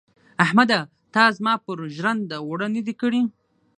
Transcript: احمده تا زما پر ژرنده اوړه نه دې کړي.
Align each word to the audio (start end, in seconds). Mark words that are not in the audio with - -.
احمده 0.45 0.79
تا 1.13 1.23
زما 1.37 1.53
پر 1.65 1.77
ژرنده 1.95 2.37
اوړه 2.43 2.67
نه 2.75 2.81
دې 2.87 2.93
کړي. 3.01 3.21